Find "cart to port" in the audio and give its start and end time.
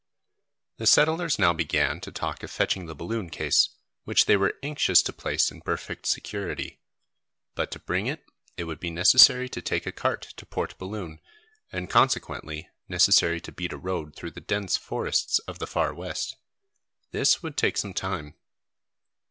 9.91-10.75